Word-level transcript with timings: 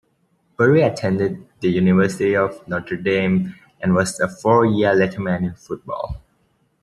Berry 0.57 0.81
attended 0.81 1.45
the 1.59 1.69
University 1.69 2.35
of 2.35 2.67
Notre 2.67 2.97
Dame 2.97 3.53
and 3.79 3.93
was 3.93 4.19
a 4.19 4.27
four-year 4.27 4.95
letterman 4.95 5.45
in 5.49 5.53
football. 5.53 6.19